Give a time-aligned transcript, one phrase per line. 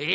[0.00, 0.08] ユー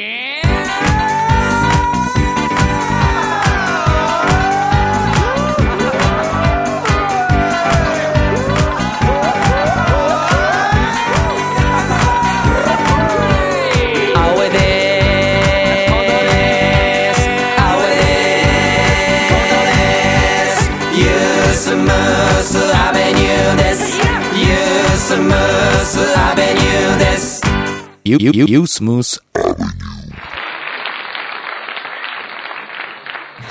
[20.93, 21.91] ユースムー
[25.83, 27.43] スアベニューです。
[28.03, 29.24] ユユユースムース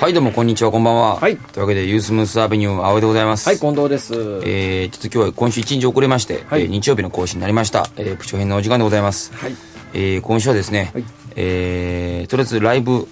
[0.05, 1.15] はい、どうも、こんにちは、こんばんは。
[1.15, 3.49] はいというわけで、ユースムースアベニュー、青江でございます。
[3.49, 4.13] はい、近藤です。
[4.13, 7.89] えー、ちょっと今日は今週一日遅れまして、はいえー日曜日の更新になりました。
[7.97, 9.33] えー、プチョ編のお時間でございます。
[9.33, 9.55] はい。
[9.95, 11.03] えー、今週はですね、はい
[11.37, 13.07] えー、とりあえずライブ、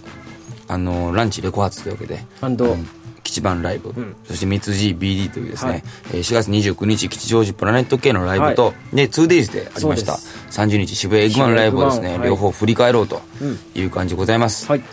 [0.67, 2.87] あの、ランチレコ発というわけで、アンドうん
[3.23, 14.83] 吉番ライブ、んそして三つ GBD というですね、はいえー4月29日吉祥寺プラネット系のライブと、はで 2days でありましたそうで30日渋谷エッグマンのライブをですね、両方振り返ろうとうんいう感じでございます、はい。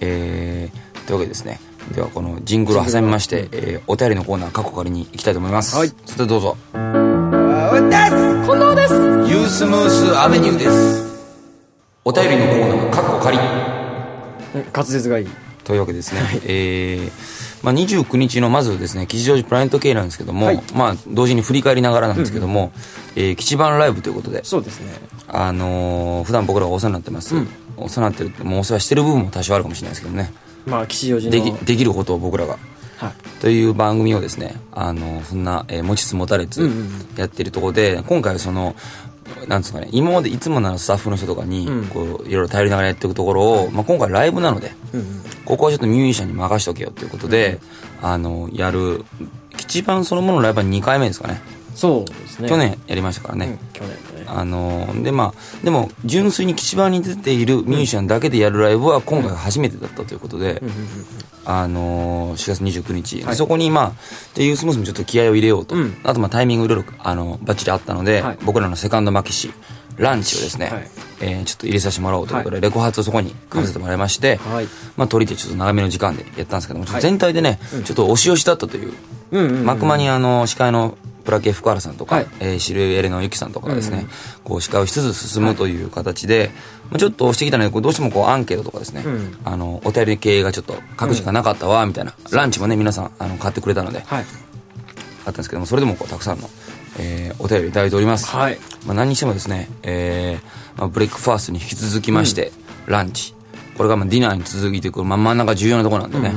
[0.00, 1.60] えー、というわけでですね。
[1.94, 5.76] ではこのジングルを挟みまして、えーお便りのコーナー過去仮に行きたいと思います。
[5.76, 5.88] はい。
[6.06, 6.56] それではどうぞ。
[9.28, 11.04] ユースムースアベニューです。
[12.04, 13.36] お便りのコーナー過去仮。
[13.38, 13.44] うん
[14.72, 15.28] 滑舌がいい。
[15.64, 20.62] というわけでですね、えーまあ、29日のまずですね吉祥寺プラネット系なんですけども、はい。
[20.74, 22.72] まあ、同時に振り返りながらなんですけども、
[23.16, 24.92] えー吉番ライブということで、そうですね。
[25.28, 27.34] あのー普段僕らがお世話になってます、
[27.76, 30.32] お世話になってるもうお世話してる部分も多少あるかもしれないですけどね
[30.66, 31.56] まあ、吉祥寺での。
[31.56, 32.58] きできることを僕らが
[32.96, 33.40] はい。
[33.40, 36.70] という番組をですねあのそんな、えー持ちつ持たれつ
[37.16, 38.74] やってるところで、今回はその
[39.48, 44.72] なんですかね今までいつもならスタッフの人とかに、うんこういろいろ頼りながらやっていくところを、まあ、今回ライブなので。
[45.44, 47.60] ここはちょっとミュージシャンに任しとけよということで、
[48.00, 49.04] あのやる
[49.58, 51.40] 一番そのもののライブは2回目ですかね
[51.74, 52.48] そうですね。
[52.48, 53.58] 去年やりましたからね、うん。
[53.72, 54.13] 去年。
[54.26, 60.68] あのでまあでも純粋に吉番に出ているミュージシャンだけでやるライブは今回が初めてだったということで、うん。
[60.68, 60.74] うん。
[60.74, 60.84] うん。
[61.46, 63.36] あのー、4月29日、はい。
[63.36, 63.92] そこにまあ
[64.34, 65.96] でユースモスもちょっと気合を入れようと、うん。
[66.04, 68.38] あとまあタイミングいろいろあのバッチリあったので、はい。
[68.44, 69.52] 僕らのセカンドマキシ
[69.96, 70.90] ランチをですね、はい。
[71.20, 74.66] えーちょっと入れさせてもらおうということで、レコ発をそこにかぶせてもらいまして、はい。
[74.96, 78.92] まあ撮り手ちょっと長めの時間でやったんですけども全体でね、ちょっと押し押しだったという、
[79.30, 79.46] うん。
[79.46, 79.56] うん。
[79.58, 79.64] うん。
[79.66, 82.26] 幕間にあの司会のプラケ福原さんとか、はい。
[82.40, 84.04] えー、シルエレのゆきさんとかがですね、うん。
[84.04, 84.08] うん
[84.44, 86.50] こう司会をしつつ進むという形で、
[86.90, 89.38] まあ、ちょっと押してきたのでこうどうしてもこうアンケートとかですね、うん。
[89.44, 94.24] あのお便り系がちょっと書く時間なかったわみたいな、ランチもね皆さんあの買ってくれたので、はい。
[95.24, 96.50] あったんですけどもそれでもこうたくさんの、
[96.98, 98.58] えーお便りいただいております、はい。
[98.86, 102.52] まあ、何にしてもですね、えーまあ、ブレイクファーストに引き続きまして、
[102.86, 103.34] ランチ。
[103.76, 106.32] これがまあディナーに続いてくる、まあ、真ん中重要なところなんでね、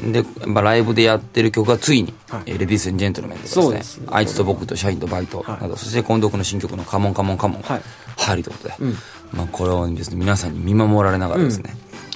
[0.00, 2.42] で、まあ、ライブでやってる曲がついに「はい。
[2.46, 4.06] えーレディース・ジェントルメン」とかそうですね。
[4.10, 5.62] あいつと僕と社員とバイト」はい。
[5.62, 7.82] など、そして近藤君の新曲の「カモンカモンカモン」はい。
[8.16, 8.96] 入りということで、うん。
[9.32, 11.74] まあ、これをですね皆さんに見守られながらですね、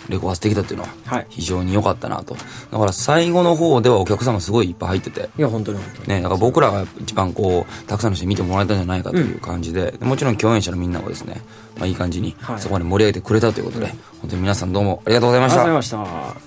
[0.08, 1.26] レコ発できたっていうのははい。
[1.30, 2.36] 非常に良かったなと。
[2.70, 5.30] だから最後の方ではお客様すごいいっぱい入ってて。
[5.38, 6.08] いや、本当に本当に。
[6.08, 11.41] ね、だから僕らが一番こうたくさんの人に見てもらえたんじゃないかという感じで、でもちろん共演者のみんなもですね、
[11.78, 12.60] まあ、いい感じにはい。
[12.60, 13.86] そこまで盛り上げてくれたということで、
[14.20, 15.62] 本当に皆さんどうもありがとうございました。
[15.62, 16.44] ありがとうございました。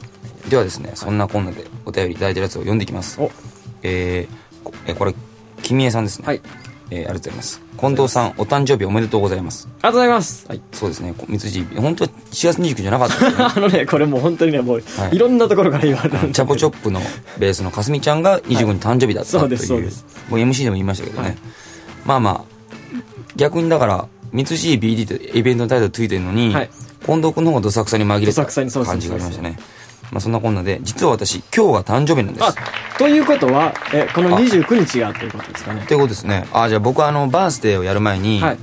[0.49, 3.19] ではですねそんなこんなでお便りいただいてるやつを読んでいきます。
[3.21, 3.31] お。
[3.83, 5.13] えーこえーこれ
[5.63, 6.27] 君江さんですね。
[6.27, 6.41] はい。
[6.89, 7.61] えーありがとうございます。
[7.77, 9.67] 近藤さんお誕生日おめでとうございます。
[9.67, 10.45] ありがとうございます。
[10.47, 10.61] はい。
[10.71, 11.13] そうですね。
[11.17, 13.29] こ三辻本当は4月29じゃなかった。
[13.29, 15.15] ね あのね、これもう本当にね、もう、はい。
[15.15, 17.01] いろんなところから言われるチャポチョップの
[17.37, 20.05] ベースのかすみちゃんが25日誕生日だったという、そうですそうです。
[20.29, 21.37] もう MC でも言いましたけどね、はい。
[22.05, 22.57] まあまあ
[23.35, 26.69] 逆にだから三菱 BD ってイベントのタイトルついてるのに、はい。
[27.05, 29.57] 近藤君の方がどさくさに紛れたそう感じがありましたね
[30.11, 32.43] まあそんなこんなで実は私今日が誕生日なんです。
[32.45, 32.53] あ、
[32.97, 35.85] ということは、え、この29日がということですかね。
[35.87, 35.93] と。
[35.93, 36.47] いうことですね。
[36.53, 38.57] あじゃあ僕はあのバースデーをやる前に、はい。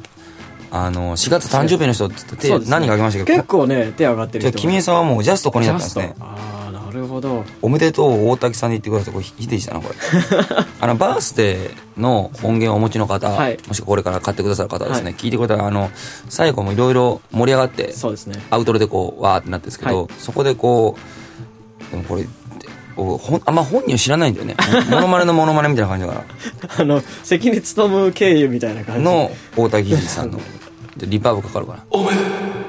[0.71, 2.65] あの4月誕生日の人って手ね。
[2.69, 3.33] 何か挙げましたけ？
[3.33, 4.51] ど結構ね、手上がってる人が。
[4.53, 6.15] じゃあ君江さんはもうジャストこれになったんですね。
[6.19, 7.45] ああ、なるほど。
[7.63, 9.95] おめでとう大滝さんで言ってくださいこれヒデジだなこれ。
[10.81, 13.59] あのバースデーの音源をお持ちの方、はい。
[13.69, 15.15] もしくはこれから買ってくださる方はですね、はい。
[15.15, 15.91] 聞いてくれたらあの
[16.29, 18.43] 最後もいろいろ盛り上がってそうですね。
[18.51, 20.09] アウトロでこうわーってなってですけど、はい。
[20.19, 21.24] そこでこう
[21.95, 22.25] でもこれ
[22.97, 24.57] こうほんあんま本人を知らないんだよね。
[24.91, 26.25] モノマネのモノマネみたいな感じだか
[26.83, 29.05] あの、関根勤経由みたいな感じ。
[29.05, 30.41] らの大滝秀治さんの。
[30.97, 32.11] でリバーブかかるかなおめ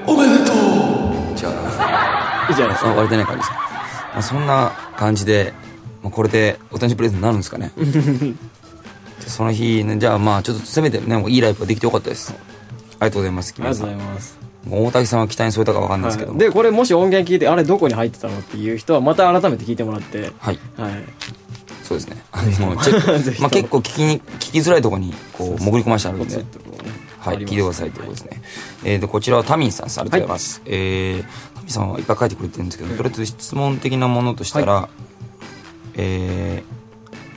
[0.04, 0.56] おめでとう。
[0.56, 1.76] 違うな
[2.48, 2.90] いいじゃないですか。
[2.90, 3.50] あ割れてない感じです。
[3.50, 3.56] か、
[4.14, 5.52] まあ、そんな感じで、
[6.02, 7.72] まあ、これでお誕生日プレゼントになるんですかね。
[7.76, 12.34] でその日ねじゃあまあちょっとせめてねもういいライブができてよかったです。
[12.98, 14.45] ありがとうございますありがとうございまます。
[14.70, 16.38] 大滝さんは期待に添えたか分かんないですけども。
[16.38, 16.48] はい。
[16.48, 20.58] で、これもし音源聞いて、あれどこに入ってたのっていう人は、また改めて聞いてもらって、はい。
[20.76, 21.04] はい。
[21.82, 22.24] そうですね。
[22.32, 23.36] あのチェック。
[23.40, 26.44] まあ、結構聞きに聞きづらいところにこう潜り込ましてあるんでね。
[27.20, 28.42] はい、聞いてくださいということですね。
[28.84, 30.00] えー、で、こちらはタミンさんです。
[30.00, 30.62] ありがとうございます。
[30.64, 34.88] えー、タミンさんはいっぱい書いてくれてるんですけど、とりあえず質問的なものとしたら、
[35.94, 36.62] え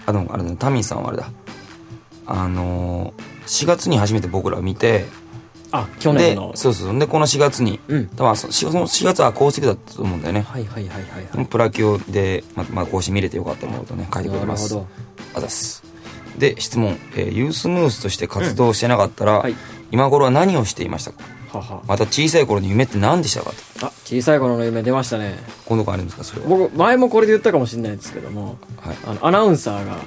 [0.05, 1.31] ー、あ、でもあれだね、タミンさんはあれだ。
[2.25, 5.05] あのー、4月に初めて僕らを見て、
[5.71, 6.51] あ去で年の。
[6.55, 8.07] そうそうでこの4月に、うん。
[8.09, 11.37] 多分そその4月は公式だったと思うんだよね、はいはいはいはい。
[11.37, 14.73] はいプラキオで、ままあ、公式見れてよかったものとね書いてくれてます。
[14.73, 14.87] なるほ
[15.35, 15.83] あざっす。
[16.37, 19.55] で質問、えーユースムースとして活動してなかったら、はい。
[19.91, 21.23] 今頃は何をしていましたか？
[21.51, 21.81] はは。
[21.87, 23.51] また小さい頃の夢って何でしたか？
[23.79, 25.37] とあ小さい頃の夢出ましたね。
[25.65, 26.47] 今度からあるんですかそれは？
[26.47, 28.97] 僕前もこれで言ったかもしれないですけどもはい。
[29.05, 29.97] あのアナウンサーが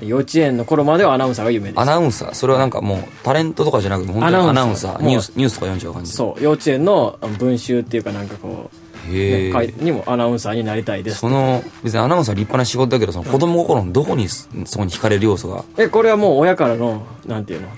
[0.00, 2.34] 幼稚園の頃まではアナウンサーが夢でしたアナウンサー？
[2.34, 5.02] それはなんかもうタレントとかじゃなくて本当にアアナウンサー？
[5.04, 6.12] ニュースニュースとか読んじゃう感じ？
[6.12, 6.42] そう。
[6.42, 8.70] 幼稚園の文集っていうかなんかこ
[9.08, 11.18] う、へえにもアナウンサーになりたいです。
[11.18, 14.46] その別にアナウンサーは立派な仕事だけどその子供心のどこにそ
[14.78, 15.64] こに惹かれる要素が？
[15.78, 17.68] えこれはもう親からのなんていうの？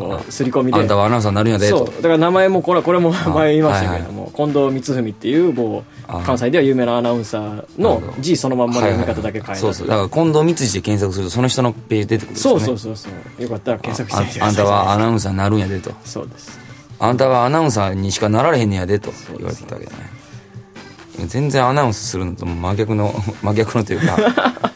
[0.00, 0.80] こう刷り込みで。
[0.80, 1.70] あんたはアナウンサーになるんやで。
[1.70, 1.86] とそう。
[1.96, 9.88] だから名前もこれこれも前言いましたけはいども、近藤光文っていうもあう関西では有名なアナウンサーの字そのまんまの読み方だけ変えたそうそう。
[9.88, 12.64] だから近藤光次で検索するとその人のページ出てくるんですよね。
[12.64, 13.42] そうそうそうそう。
[13.42, 15.92] よかったら検索してみてくああんたはアナウンサーになるんやでと。
[16.04, 16.58] そうです。
[16.98, 20.20] あんたはアナウンサーにしかなられへんねやでと言われてきたわけだね。
[21.26, 23.12] 全然アナウンスするのと真逆の
[23.42, 24.69] 真逆のというか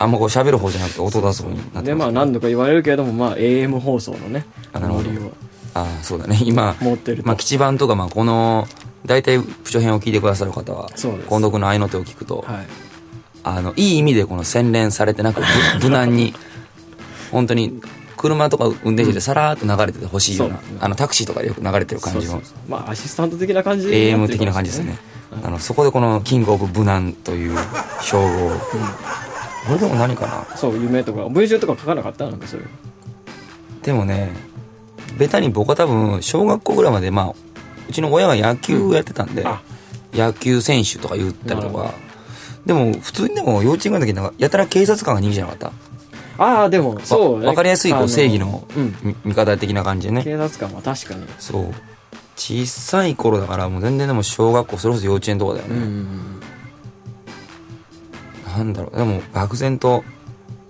[0.00, 5.10] あんまこう喋る方じゃなくて音出す方になってでまあ何度か言われるけれどもまあ AM 放送のねあなるほど。
[5.74, 6.40] ああそうだね。
[6.42, 7.28] 今持ってると。
[7.28, 8.66] まあ基地版とかまあこの
[9.04, 12.66] 大体プチョ編を聞いてくださる方は近藤君の愛の手を聞くと、はい。
[13.42, 15.46] あのいい意味でこの洗練されてなくぶ
[15.84, 16.34] 無難に
[17.30, 17.80] 本当に
[18.16, 20.64] 車とか運転しててさらーっと流れててほしいような、そう。
[20.80, 24.98] あのタクシーとかでよく流れてる感じのまあアシスタント的な感じにな AM 的な感じですね、
[25.42, 27.56] あのそこでこのキングオブ無難という
[28.02, 28.50] 称号を、
[29.70, 30.56] これでも何かな？
[30.56, 31.28] そう夢とか。
[31.28, 32.68] 文集とか書かなかったなんかそういう
[33.82, 34.32] でもね
[35.16, 37.34] ベタに僕は多分小学校ぐらいまでまあ
[37.88, 39.62] うちの親が野球やってたんで、あ。
[40.12, 41.94] 野球選手とか言ったりとか。
[42.66, 45.58] でも普通にでも幼稚園の時なんかやたら警察官が人気じゃなかっ
[46.36, 46.44] た。
[46.44, 47.46] ああでもそうね。
[47.46, 48.96] わかりやすいこあう正義のうん。
[49.02, 50.24] み味方的な感じでね。
[50.24, 51.24] 警察官は確かに。
[51.38, 51.74] そう。
[52.36, 56.40] 小さい頃だからもう全然でも小学校それこそ幼稚園とかだよね、うんうん
[58.58, 58.96] なんだろう。
[58.96, 60.04] でも漠然と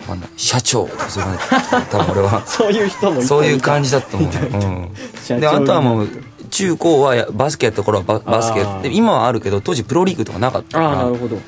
[0.01, 0.87] わかんない社長。
[0.87, 1.91] とかそういう感じ。
[1.91, 2.43] 多分俺は。
[2.47, 4.31] そういう人もそういう感じだと思う、
[5.33, 6.09] うん、であとはもう
[6.51, 10.91] 中高はやバスケやった頃はババスケで今はあるけど当時プロリーグとかなかったから。
[10.91, 11.39] ああなるほど。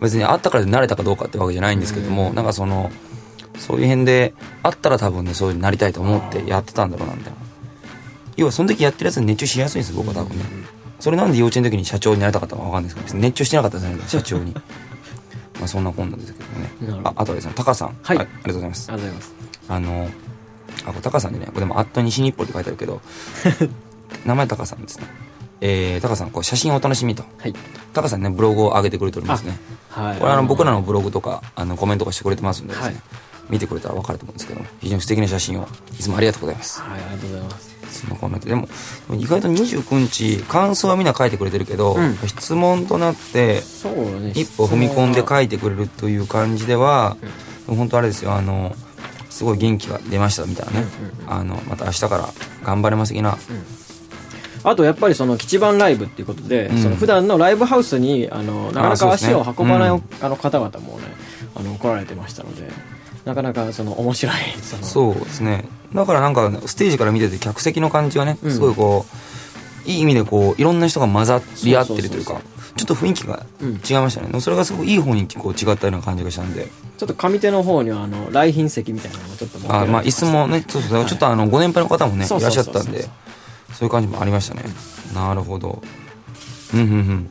[0.00, 2.90] 別にあったからで慣れたかどうかってわけじゃないんですけども、なんかその
[3.58, 7.38] そういう辺であったら多分ねそういうのなりたいと思ってやってたんだろうなみたいな
[8.36, 10.44] 要はその時やってるやつに熱中しやすいんです僕は多分ね、
[10.98, 14.54] それなんで幼稚園の時に社長になりたかったかわかんないですけど熱中してなかったですね社長に
[15.58, 16.42] まあそんなこんなんですけ
[16.86, 17.00] どね。
[17.04, 17.96] ああとはですねタカさん。
[18.02, 18.18] はい。
[18.18, 18.92] ありがとうございます。
[18.92, 19.52] ありがとうございます。
[19.68, 20.10] あの
[20.84, 23.00] あこれタカさんでねこれでも「アット西日暮里」って書いてあるけど
[24.26, 25.06] 名前タカさんですね。
[25.64, 27.24] えー、タカさんこう写真をお楽しみと。
[27.38, 27.54] はい。
[27.92, 29.58] タカさんねブログを上げてくれておりますね。
[29.90, 30.18] はい。
[30.18, 32.96] これあの僕らのブログとかあのコメントとかしてくれてますんでですね、はい
[33.50, 35.68] 見てくれたら分かると思うんですけど非常に素敵な写真を。
[35.92, 36.80] いつもありがとうございます。
[36.80, 37.72] はいありがとうございます。
[37.92, 38.68] そんなこんなででも
[39.12, 42.16] 意外と29日感想はみんな書いてくれてるけど、うん。
[42.26, 43.58] 質問となって
[44.34, 47.16] 一歩踏み込んで書いてくれるという感じでは、
[47.66, 48.74] 本当あれですよあの
[49.30, 50.86] すごい元気が出ましたみたいなね、
[51.26, 52.28] あのまた明日から
[52.64, 53.36] 頑張れます的な、
[54.64, 56.82] あとやっぱりその基地版ライブっていうことで、うん。
[56.82, 60.02] その普段のライブハウスにあのなかなか足を運ばないうん。
[60.20, 61.04] あの方々もね
[61.54, 62.70] あの来られてましたので
[63.24, 64.36] なかなかその面白い
[64.82, 65.64] そうですね。
[65.94, 68.52] だからなんかステージから見てて客席の感じがねうん。
[68.52, 69.06] すごいこ
[69.86, 72.40] う、いい意味でこういろんな人が混ざり合ってるというか
[72.76, 73.80] ちょっと雰囲気がうん。
[73.88, 76.68] 違いましたね、それがすごくいい方にこう違ったような感じがしたんで。
[76.98, 83.02] ちょっと上手の方にはあの来賓席みたいなのもちょっとあまあ椅子もねそうそうちょっとあのご年配の方もねいらっしゃったんで
[83.72, 84.62] そういう感じもありましたね。
[85.12, 85.82] なるほど。
[86.72, 87.30] うんうんうん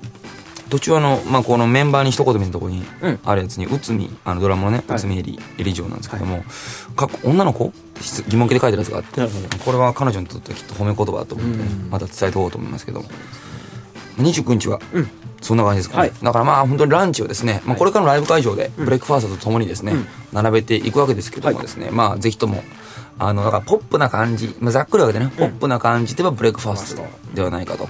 [0.72, 3.20] 途中あの、まあ、このメンバーに一言目のところにうん。
[3.24, 4.98] あるやつに内海あのドラマのねはい。
[4.98, 6.44] 内海エリエリ嬢なんですけども、
[6.96, 7.74] か女の子
[8.30, 9.22] 疑問形で書いてるやつがあって
[9.63, 11.90] これは彼女にとってはきっと褒め言葉だと思うんで、うん。
[11.90, 13.10] また伝えておこうと思いますけども。
[14.18, 15.10] 29日は、うん。
[15.42, 16.13] そんな感じですかね、はい。
[16.24, 19.94] だからまあ本当にランチをですね、まあ、これからのライブ会場でブレックファーストとともにですね、
[20.32, 22.63] 並べていくわけですけどもですね、まあぜひとも
[23.18, 27.90] あのだからポップな感じ、まあ、ざっくりわけでね、ポップな感じではブレックファーストではないかと。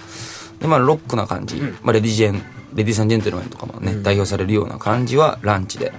[0.60, 2.42] でまあロックな感じ、まあ、レディジェン
[2.74, 5.92] レディーサンジェントルメンとかもね、代表されるような感じはランチで。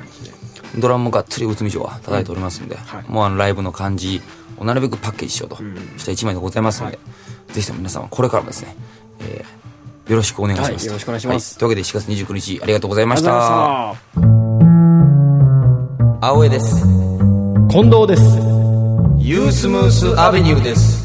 [0.78, 3.04] ドラムもがっつり内海城は叩いておりますんで、はい。
[3.06, 4.22] もうあのライブの感じ
[4.56, 5.56] をなるべくパッケージしようと
[5.98, 6.98] した一枚でございますので、
[7.52, 8.76] ぜひとも皆さんはこれからもですね、
[9.20, 9.62] えー
[10.08, 11.54] よろしくお願いします、はいよろしくお願いします。
[11.54, 14.50] はというわけで4月29日ありがとうございましありがとうございたま
[16.10, 16.26] した。
[16.26, 16.82] 青江です。
[17.70, 18.22] 近藤です。
[19.18, 21.01] ユースムースアベニューです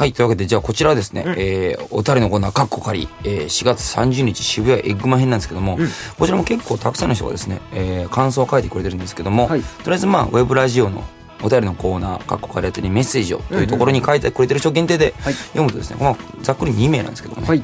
[0.00, 5.78] はい、というわけで、じゃあこちらはですね、えー、おたりのコーナー、カッコ仮、えー、4月30日渋谷エッグマン編なんですけども、
[6.18, 9.60] こちらも結構たくさんの人がですね、えー、感想を書いてくれてるんですけども、はい。
[9.60, 11.04] とりあえずまあ、ウェブラジオの
[11.42, 15.34] お便りのコーナー、カッコ仮宛てにメッセージをというところに書いてくれてる人限定ではい。
[15.34, 17.62] 読むとですね、まあ、ざっくり2名なんですけどもね、はい。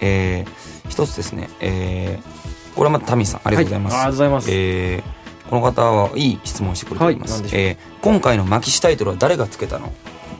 [0.00, 3.94] えー、一つですね、えー、これはまたタミさん、ありがとうございます。
[3.94, 4.48] はいありがとうございます。
[4.50, 7.42] えー、この方はいい質問をしてくれております。
[7.42, 7.50] はい。
[7.52, 9.92] えー今回の巻きしタイトルは誰がつけたの？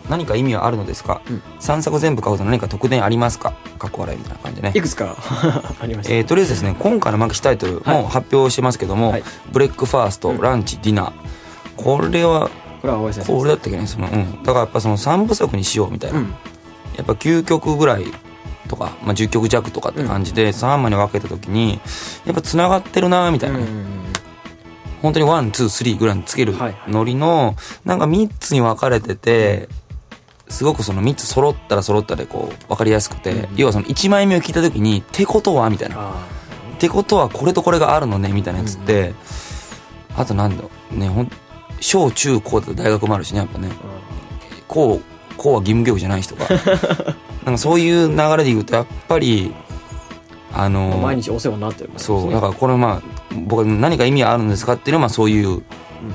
[0.08, 1.42] 何か意味はあるのですか、うん。
[1.60, 3.52] 3作全部買うと何か特典ありますか？
[3.78, 4.72] かっこ笑いみたいな感じでね。
[4.74, 4.80] い。
[4.80, 5.16] くつか。
[5.80, 8.02] ありました、えー、とりあえずですね、今回の巻きしタイトルはい。
[8.02, 9.24] も発表してますけども、はい。
[9.52, 10.40] ブレックファースト、うん。
[10.40, 11.12] ランチ、ディナー。
[11.76, 14.42] これは、これは大江これだったっけね、その、うん。
[14.42, 16.18] だからやっぱその3部作にしようみたいな。
[16.18, 16.34] うん。
[16.96, 18.06] やっぱ9曲ぐらい
[18.66, 21.80] とか、まあ、10曲弱とかって感じで3枚に分けた時に
[22.24, 23.66] やっぱつながってるなみたいなね、
[25.02, 26.90] 本当に one two three ぐらいにつけるはいはい。
[26.90, 29.68] ノリのなんか3つに分かれてて
[30.48, 36.12] すごくその3つ揃ったら揃ったでこう分かりやすくて、うん要はその1枚目を聞いた時に「ってことは?」みたいな「っあ
[36.78, 39.14] てことはこれとこれがあるのね」みたいなやつって、
[40.16, 41.30] あとなんだろうねほん
[41.80, 43.68] 小中高だと大学もあるしねやっぱね。
[43.68, 43.72] ー
[44.68, 46.46] こう、こうは義務教育じゃないしとか。
[47.44, 49.54] なんかそういう流れで言うと、やっぱり、
[50.52, 51.94] あのまあ毎日お世話になってるね。
[51.98, 55.62] そう、だからこれまあ、僕は何か意味あるんですかっていうのは、まあそういう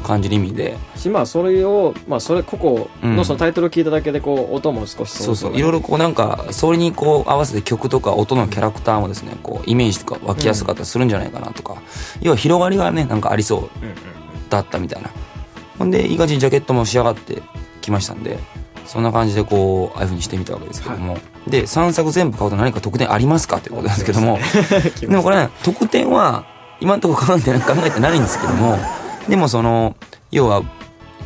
[0.02, 11.82] 感じの意味で、しまあそれをまあそれ個々うんのそのタイトルを聞いただけでこう音も少しそうそう、いろいろこうなんか、それにこう合わせて曲とか音のキャラクターもですね、こうイメージとか湧きやすかったりするんじゃないかなとか、
[12.22, 13.96] 要は広がりがね、なんかありそううんうん
[14.50, 15.10] だったみたいな。
[15.80, 17.42] ほんで、いい感じにジャケットも仕上がって
[17.82, 18.38] きましたんで、
[18.86, 21.18] そんな感じでこう、ああいう風にしてみたわけですけども。
[21.48, 24.38] で、3作全部買うと何か特典ありますかっていうことなんですけども、
[25.00, 26.46] でもこれね、特典は、
[26.82, 28.78] 今のところ考えて考えてないんですけども、
[29.32, 29.96] でもその、
[30.30, 30.62] 要は、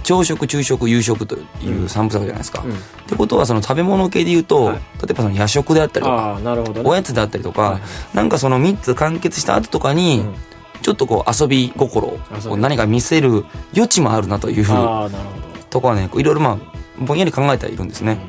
[0.04, 2.62] 朝食、昼食、夕食という3部作じゃないですか。
[2.64, 2.72] うん。
[2.72, 2.76] っ
[3.08, 4.76] てことは、その食べ物系で言うと、はい。
[4.76, 6.82] 例えばその夜食であったりとか、ね。
[6.84, 7.82] おやつであったりとか、はい。
[8.14, 10.36] なんかその3つ完結した後とかに、うん。
[10.84, 13.44] ちょっとこう遊び心を何か見せる
[13.74, 15.64] 余地もあるなというああなるほど。
[15.72, 18.20] とこはね、いろいろまあ、ぼんやり考えてはいるんですね。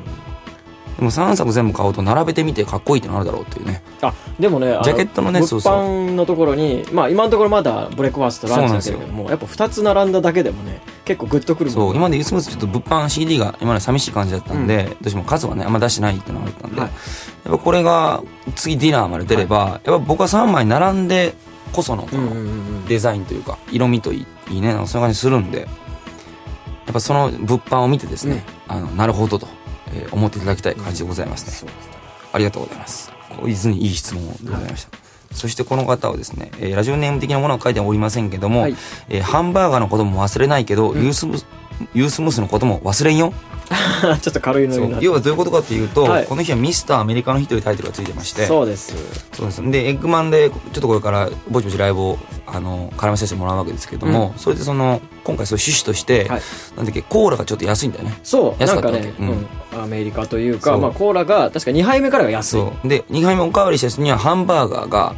[0.97, 3.83] でも3作全部買うと並べてみてかっこいいってのあるだろうっていうね。
[4.01, 5.73] あでもねあジャケットのね物そうそう。
[5.73, 16.89] 販のところにまあ今のところまだブレックファーストランチだけれどもやっぱ2つ並んだだけでもね結構グッとくるもそう、の今までユースムースちょっと物販 CD が今まで寂しい感じだったんで、どうしても数はね、あんま出してないっていうのがあったんで、はい。
[16.89, 16.95] や
[17.53, 18.23] っぱこれが
[18.55, 21.33] 次ディナーまで出れば、やっぱ僕は3枚並んで
[21.71, 22.07] こその
[22.87, 25.65] デザインというか、色味といいいいね、そんな感じするんで、や
[26.91, 29.47] っぱその物販を見てですね、あの、なるほどと、
[29.93, 31.71] えー思っていただきたい感じでございますね。
[32.33, 33.11] ありがとうございます。
[33.29, 34.97] こう実にいい質問でございました。
[35.33, 38.75] そしてこの方はですね、えーラジオネーム的なものは書いてはおりませんけども、はい
[39.09, 41.37] えーハンバーガーのことも忘れないけど、ユースム
[41.93, 43.33] ユースムースのことも忘れんよ。
[44.21, 46.25] ちょっと軽いのに要はどういうことかっていうと、はい。
[46.25, 48.95] この日はミスターアメリカの日というタイトルがついてまして、そうです。
[49.33, 49.71] そうです。
[49.71, 56.41] で、エッグマンで、ちょっとこれから、ぼちぼちライブを、あの、絡めさせてもらうわけですけども、それでその、今回そういう趣旨として、はい。
[56.77, 58.17] なんだっけ、コーラがちょっと安いんだよね。
[58.23, 58.61] そう。
[58.61, 59.29] 安かなんかね、ったわけうん。
[59.77, 59.83] うん。
[59.83, 62.49] アメリカというか、まあ、コーラが確か2杯目からが安い。
[62.51, 62.87] そう。
[62.87, 65.15] で、2回目おかわりしたやつにはハンバーガーが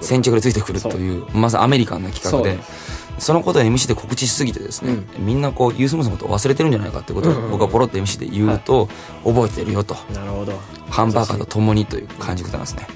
[0.00, 2.58] 先着でついてくるという、まずアメリカンな企画で
[3.18, 8.88] そのことを MC で告知しすぎてですね、みんなこう、ユースムースのことを忘れてるんじゃないかってことを僕がポロッと MC で言うと、
[9.24, 9.94] 覚えてるよと。
[10.12, 10.52] なるほど。
[10.90, 12.86] ハンバーガーと共にという感じでございますね。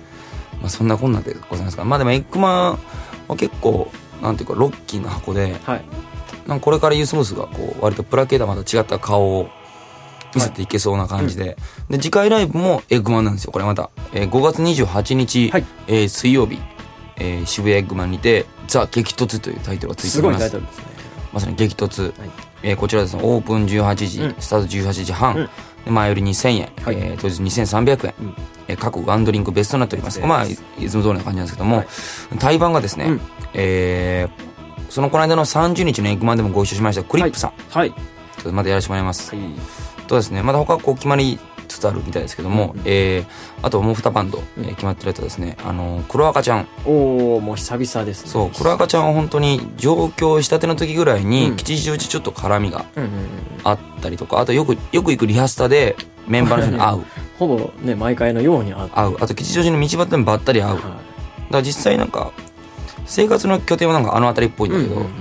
[0.60, 2.78] まあそんなこんなでございますが、まあでもエッグマン
[3.28, 3.90] は結構、
[4.22, 5.84] なんていうか、ロッキーな箱で、はい。
[6.46, 9.48] なんかこれからユースムースがこう、割とプラ系とはまた違った顔を
[10.34, 11.56] 見せていけそうな感じで、
[11.88, 13.90] で、次回ライブもエッグマンなんですよ、これまた。
[14.12, 15.64] えー5月28日、はい。
[15.86, 16.58] えー水曜日、
[17.18, 20.50] えー渋谷エッグマンにて、ザ・激突というタイトルがついてすごいおります。
[20.52, 20.84] タイトルですね。
[21.32, 22.02] まさに激突。
[22.18, 22.30] はい。
[22.62, 24.34] えーこちらですね、オープン18時、うん。
[24.38, 25.48] スタート18時半、うん。
[25.84, 26.96] で前より2000円、はい。
[26.96, 28.34] えー当日2300円、うん。
[28.68, 30.20] えー各ワンドリンクベストになっております。
[30.20, 31.86] まあ、いいつも通りな感じなんですけども、はい。
[32.38, 33.20] 対バンがですね、うん。
[33.54, 34.48] えー
[34.90, 37.90] そのこの間の30日のエッグマンでもご一緒しました、クリップさん、はい。
[37.90, 37.96] ちょ
[38.40, 39.34] っとまだやらせてもらいます。
[39.34, 39.44] はい。
[40.06, 43.26] とですね、まだ他こう決まりつつあるみたいですけども、うんえー
[43.60, 48.30] あともう2バンド、えー決まってるやつはですね、あの、黒赤ちゃん、おおもう久々ですね。
[48.30, 51.56] そう、黒赤ちゃんは本当に上京したての時ぐらいに、うん。
[51.56, 52.84] 吉祥寺ちょっと絡みが
[53.64, 55.96] あったりとか、あとよく、よく行くリハスタで
[56.26, 57.04] メンバーの人に 会う。
[57.38, 58.88] ほぼね毎回のように会う。
[58.90, 59.16] 会う。
[59.20, 60.76] あと吉祥寺の道端でもばったり会う。
[60.76, 60.94] だかは
[61.50, 62.30] ら実際なんか、
[63.06, 65.12] 生活の拠点はなんかあの辺りっぽいんだけど、いうんうんうん。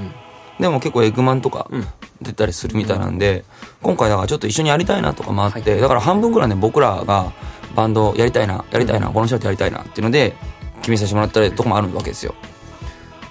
[0.60, 1.88] でも結構エグマンとかうん
[2.22, 3.44] 出たりするみたいなんで、
[3.82, 7.32] 今回だからちょっと一緒にやりたいなとかもあって、だから半分ぐらいね、僕らが
[7.76, 10.36] バンドやりたいな、やりたいな、この人とやりたいなっていうので、
[10.80, 12.36] 決めさせてもらったりとかもあるわけですよ。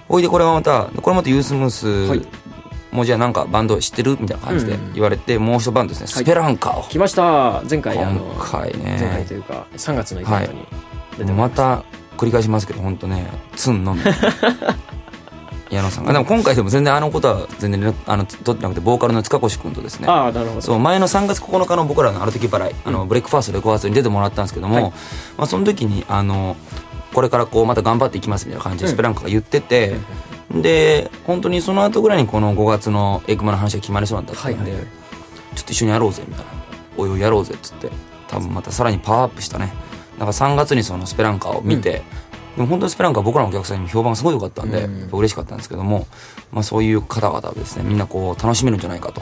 [0.07, 2.27] ほいでこれはまた、これまたユースムース、はい。
[2.91, 6.83] もうじゃあなんかバンド知ってるみたいな感じで言われて、もう一バンドですね、スペランカを。
[6.83, 7.61] 来ました。
[7.69, 8.97] 前回あの今回ね。
[8.99, 10.65] 前回というか3月のイベントに
[11.17, 11.83] 出てもらいまた。
[12.17, 14.01] 繰り返しますけど本当ねツンのみ
[15.69, 16.13] 矢野さんが。
[16.13, 20.07] でも今回でも全然あのことは全然あの取ってなくてボーカルの塚越君とですね。
[20.07, 20.61] ああなるほど。
[20.61, 24.83] そう前の3月9日の僕らのある時払い、あのブレックファーストレコ発に出てもらったんですけども、はい。
[25.37, 26.55] まあ、その時にあの
[27.13, 29.95] これからこうまた頑張っていきますみたいな感じでスペランカが言ってて、
[30.51, 34.87] で本当にその後ぐらいにこの5月のエクマの話が決まりそうだったんで、はいはいはい。
[35.55, 36.51] ちょっと一緒にやろうぜみたいな。
[36.97, 37.89] おいおいやろうぜっつって。
[38.27, 39.73] 多分またさらにパワーアップしたね。
[40.19, 42.01] なんか3月にそのスペランカを見て、
[42.57, 45.09] でも本当にスペランカは僕らのお客さんにも評判がすごい良かったんで、うん。
[45.11, 46.07] 嬉しかったんですけども、
[46.51, 49.21] まあ、そういう方々はですねみんなこう楽しめるんじゃないかと、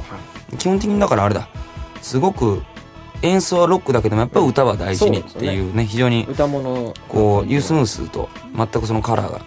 [0.57, 1.49] 基本的にだからあれだ。
[2.01, 2.63] すごく
[3.21, 6.93] 演奏はロックだけどもやっぱり歌は大事にっていうね非常に歌物。
[7.09, 9.41] こうユースムースと全くそのカラーが、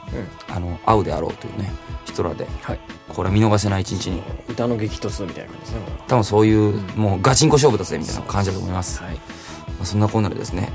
[0.48, 0.54] うん。
[0.54, 1.72] あの合うであろうというね
[2.04, 2.80] 人らではい。
[3.08, 4.22] これ見逃せない一日に。
[4.48, 9.14] 歌の激突みたいな感じですね多分そういう、もうガチンコ勝負だぜみたいな感じだと思います、はい。
[9.14, 9.22] ま
[9.82, 10.68] あ、そんなこんなでですね、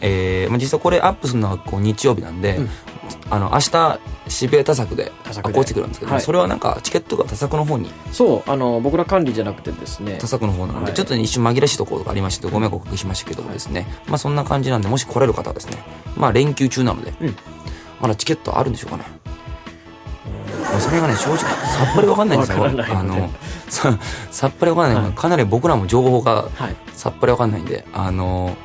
[0.00, 2.68] えーまあ、実際これアップするのはこう日曜日なんで、うん。
[3.30, 5.54] あの明日渋谷多作でア多作で。
[5.54, 6.24] コースティックなんですけども、はい。
[6.24, 10.18] それはなんかチケットが多作の方にそうあの僕ら管理じゃなくてですね。
[10.20, 10.94] 多作の方なんで、はい。
[10.94, 15.78] ちょっとね一瞬紛らわしいところがありましてご迷惑をおかけしましたけどもですね、まあそんな感じなんでもし来れる方はですね
[16.16, 17.36] まあ連休中なので、うん。
[18.00, 19.04] まだチケットあるんでしょうかね。
[20.62, 21.46] まあそれがね正直さ
[21.92, 22.64] っぱりわかんないんですよ。
[22.64, 23.30] あの
[23.68, 23.98] さ
[24.30, 25.12] さっぱりわかんない、はい。
[25.12, 26.76] かなり僕らも情報がはい。
[26.92, 28.56] さっぱりわかんないんであの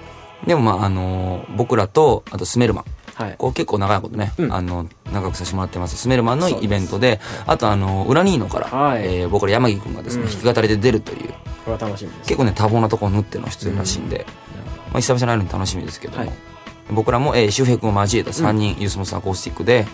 [0.45, 2.86] でもまああの僕らとあとスメルマン。
[3.15, 3.36] はい。
[3.38, 4.53] こう結構長いことね、うん。
[4.53, 5.98] あの長くさせてもらってます。
[5.98, 9.03] スメルマンのイベントであとあの裏ニーノから、はい。
[9.21, 10.29] えー僕ら山木君がですね、うん。
[10.29, 11.29] 弾き語りで出るという。
[11.29, 11.36] こ
[11.67, 14.25] れは楽しみ結構ね多忙なところを縫っての出演らしいんで、
[14.91, 16.31] まあ、久々に会えるの楽しみですけども、はい。
[16.91, 19.86] 僕らも、えー、周平君を交えた3人、ユースモスアコースティックで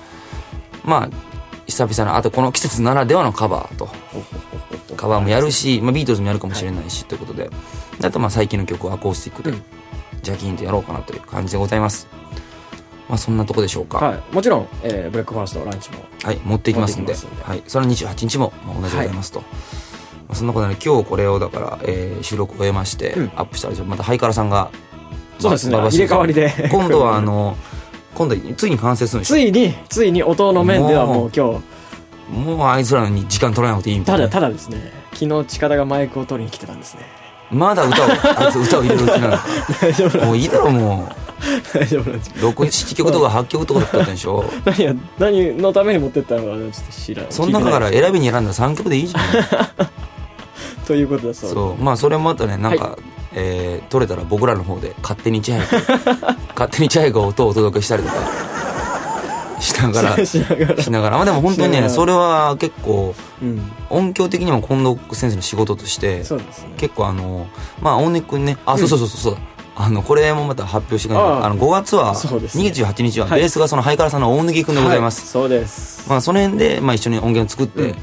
[0.85, 1.09] まあ
[1.65, 3.89] 久々のあとこの季節ならではのカバーと
[4.95, 7.49] カバーもやるし、まあ、ビートルズもやるかもしれないし、ということで。
[7.99, 9.63] であとまあ最近の曲をアコースティックで、うん
[10.21, 12.07] ジャキーンとやろうかなという感じでございます。
[13.09, 13.97] まあそんなとこでしょうか。
[13.97, 14.35] はい。
[14.35, 17.43] もちろん、えーブレックファーストランチもはい、持っていきますんで、んで。
[17.43, 19.39] はい、それは28日もまあ同じでございますと。
[19.39, 19.45] ま
[20.29, 23.31] あそんなことで、今日これをだから、えー収録を終えまして、うん。
[23.35, 24.71] アップしたら、またハイカラさんが、
[25.39, 25.77] そうですね。
[25.77, 26.69] まあ入れ替わりで。
[26.71, 27.55] 今度はあの、
[28.15, 29.43] 今度ついに完成するんですよ。
[29.43, 31.31] ついについに音の面ではもう。
[31.35, 31.77] 今日。
[32.29, 34.27] もうあいつらに時間取らなくていいみたいな。
[34.27, 34.97] ただただですね。
[35.17, 37.01] 昨日近田がマイクを取りに来てたんですね
[37.51, 38.07] まだ歌を、
[38.37, 39.37] あいつ歌を入れる気なの？
[39.81, 41.09] 大丈夫もういいだろ、も
[41.73, 42.49] 大丈夫なんですう。
[42.49, 44.43] 6、7曲とか8曲とかだったんでしょ？
[44.65, 49.23] 何や何のために持ってったのかちょっと知らないその中から選びに選んだ3曲でいいじゃん。
[50.85, 51.83] ということだそうそう。
[51.83, 52.97] まあ、それもまたね、なんか、は
[53.33, 58.15] えー、撮れたら僕らの方で勝手にチャイが、勝手にチャイが音をお届けしたりとか、
[59.59, 60.83] しながら、 しながら。
[60.83, 61.17] しながら。
[61.17, 63.71] まあでも本当にね、それは結構、うん。
[63.89, 66.23] 音響的にも近藤先生の仕事として、ね。
[66.77, 67.47] 結構あの、
[67.81, 69.37] まあ、大根くんね、あ、そうそうそうそうそう。
[69.75, 72.63] あの、これもまた発表してくれあの、5月は、そうですね。
[72.65, 73.41] 28日は、はい。
[73.41, 75.37] ベースがそのハイカラさんの大貫くんでございます。
[75.37, 76.05] はいそうです。
[76.09, 77.93] まあ、その辺で、まあ、一緒に音源を作っうん。
[77.93, 77.95] て、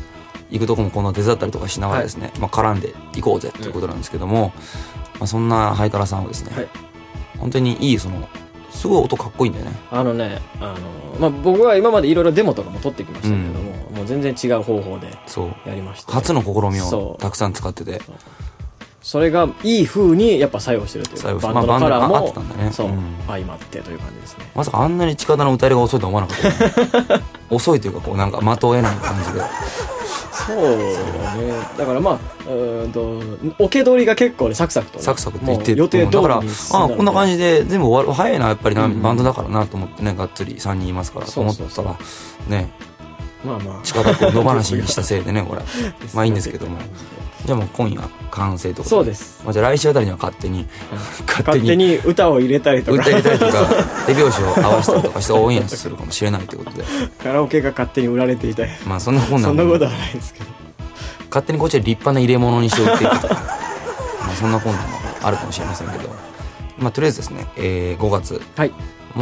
[0.51, 4.53] 行くとこもこの手伝ったりとかしながらですね、まあ、絡んでいこうぜということなんですけども、
[5.19, 6.69] まあ、そんなハイカラさんをですね、はい。
[7.39, 8.29] 本当にいい、その、
[8.75, 9.73] すごい音かっこいいんだよね。
[9.91, 15.69] あのねあのまあ僕は今までいろいろデモとかも撮ってきましたけれども、もう全然違う方法でそう。
[15.69, 16.13] やりました。
[16.13, 18.03] 初の試みをたくさん使ってて、
[19.05, 22.73] それがいい風にやっぱ作用してるというバンドのカラーもってたんだね。
[22.73, 23.17] そう、うん。
[23.27, 24.51] 相まってという感じですね。
[24.55, 27.25] まさかあんなに近田の歌いが遅いとは思わなかったよね。
[27.51, 29.43] 遅いというか、こう、なんか的を得ない感じで。
[30.33, 31.53] そうね。
[31.77, 32.15] だからまあ
[32.47, 33.21] うーんと
[33.63, 41.97] オケ取りが結構ねサクサクとね、サクサクって言って予定通りだから、あこんな感じで全部終わる、早いな、やっぱりな、うんバンドだからなと思ってね、がっつり3人いますから、と思ったら、
[42.49, 42.73] ね、
[43.45, 43.81] まあまあ。
[43.83, 45.63] 近田君野放しにしたせいでね、これ。
[46.15, 46.79] まあいいんですけども。
[47.45, 48.89] じゃあもう今夜完成とか。
[48.89, 49.43] そうです。
[49.45, 50.67] まあじゃあ来週あたりには勝手に、
[51.27, 53.01] 勝勝手に歌を入れたりとか。
[53.01, 53.67] 歌いたりとか、
[54.07, 56.85] 手拍子を合わせたりとかしてオンエアするかもしれないということで。
[57.23, 58.71] カラオケが勝手に売られていたり。
[58.87, 60.47] まあそんなこんなそんなことはないですけど。
[61.29, 64.87] 勝手にこっちで立派な入れ物にして売っていくとかまあそんなこんなも
[65.23, 66.09] あるかもしれませんけど。
[66.79, 68.41] まあとりあえずですね、えー5月。
[68.57, 68.73] はい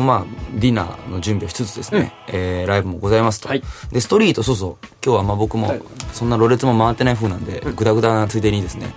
[0.00, 0.24] まあ
[0.54, 3.62] ディナーの準備をしつつですね、えーライブもございますと、はい。
[3.90, 5.82] でストリートそうそう今日はまあ僕もはい。
[6.12, 8.94] そんなろれつも回ってない風なんで、グダグダなついでにですね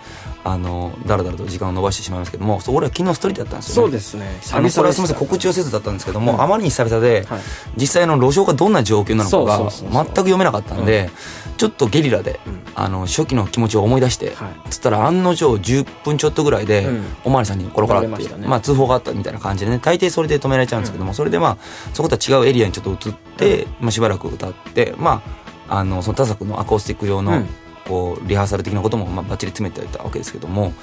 [0.47, 3.87] あのだらだらと時間を延ばしてしまいますけどもそう俺は昨日ストリートだったんですよね。
[3.87, 4.39] そうですね。
[4.53, 6.41] あのこれはすみません告知をせずだったんですけども、うん。
[6.41, 7.39] あまりに久々で、はい。
[7.75, 11.09] 実際の路上がどんな状況なのかが全く読めなかったんで、
[11.57, 12.61] ちょっとゲリラで、うん。
[12.75, 14.69] あの初期の気持ちを思い出して、はい。
[14.69, 17.05] つったら案の定10分ちょっとぐらいで、うん。
[17.23, 18.47] おまわりさんにコロコロってまね。
[18.47, 21.57] まあ、通報があったみたいな感じでね大抵それで止められちゃうんですけども、それでまあ
[21.93, 25.23] そことは違うエリアにちょっと移って、まあ、しばらく歌ってま
[25.67, 27.47] ああのその田作のアコースティック用の、うん
[27.87, 30.73] こうリハーサル的なこともまあバッチリ詰めておいたわけですけども、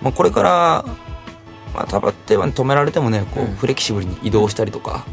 [0.00, 0.84] まあ、これから、
[1.74, 3.54] まあ、たばっては止められてもねこううん。
[3.56, 5.04] フレキシブルに移動したりとか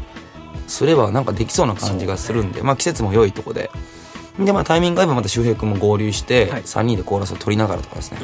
[0.66, 3.70] すればなんかできそうな感じがするんで、まあ、季節も良いとこで。
[4.38, 6.62] でまあ、タイミング合えばまた周平君も合流して、はい。
[6.62, 8.18] 3人でコーラスを取りながらとかですね、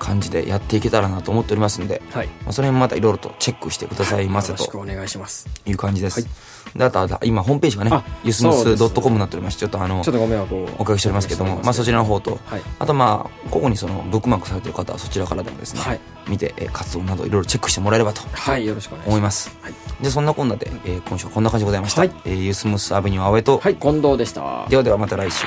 [0.00, 2.26] 感じでやっていけたらなと思っておりますんで、はい。
[2.26, 5.48] まあ、それもまたいろいろとチェックしてくださいませとよろしくお願いします。
[5.64, 6.20] いう感じです。
[6.22, 6.30] はい
[6.74, 12.62] であとは今ホームページがねあ、ユスモそうですス .com になっておりまして、ちょっとあのちょっ、とご迷惑をおかけしておりますけども、まあそちらの方と、はい。
[12.78, 19.56] あとまあ、ここにそのブックマークされてる方はそちらからでもですね、はい見て、えー活動などいろいろチェックしてもらえればとはい、よろしくお願いしまます。
[19.62, 22.02] はいで、そんなこんなで、えー今週はこんな感じでございました。
[22.02, 23.64] はいえーユスモスアベニューアウェイと、す。
[23.64, 24.66] はい、近藤でした。
[24.68, 25.46] ではではまた来週。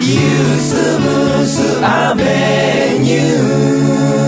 [0.00, 4.27] ユースムースアベニュー